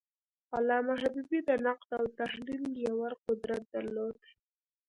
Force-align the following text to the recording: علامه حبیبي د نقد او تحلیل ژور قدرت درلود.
علامه 0.55 0.93
حبیبي 1.01 1.39
د 1.45 1.49
نقد 1.65 1.89
او 1.99 2.05
تحلیل 2.19 2.63
ژور 2.81 3.11
قدرت 3.25 3.63
درلود. 3.73 4.17